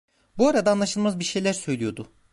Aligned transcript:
Bu 0.37 0.47
arada 0.47 0.71
anlaşılmaz 0.71 1.19
bir 1.19 1.23
şeyler 1.25 1.53
söylüyordu. 1.53 2.11